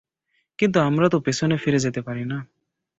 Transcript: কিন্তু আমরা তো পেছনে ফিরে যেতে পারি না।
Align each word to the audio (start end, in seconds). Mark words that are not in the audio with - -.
কিন্তু 0.59 0.77
আমরা 0.79 1.07
তো 1.09 1.17
পেছনে 1.19 1.55
ফিরে 1.57 1.79
যেতে 1.79 2.01
পারি 2.01 2.23
না। 2.25 2.37